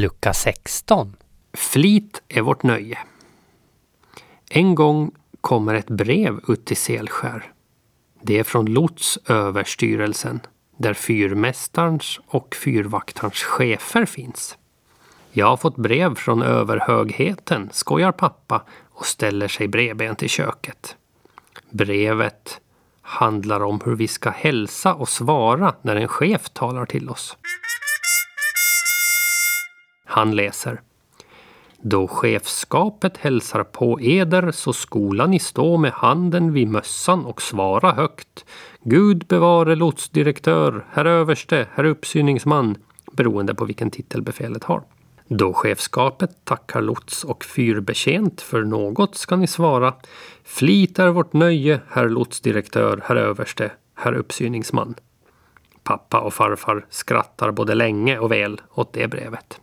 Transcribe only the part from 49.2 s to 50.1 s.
ni svara.